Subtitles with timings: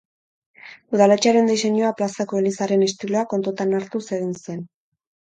[0.95, 4.69] Udaletxearen diseinua plazako elizaren estiloa kontutan hartuz egin zen.